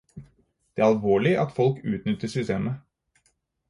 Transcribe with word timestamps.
Det 0.75 0.81
er 0.81 0.83
alvorlig 0.85 1.37
at 1.37 1.51
folk 1.55 1.77
utnytter 1.77 2.27
systemet. 2.27 2.75